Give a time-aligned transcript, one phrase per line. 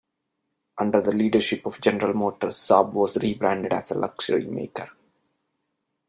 [0.79, 4.89] Under the leadership of General Motors, Saab was re-branded as a luxury maker.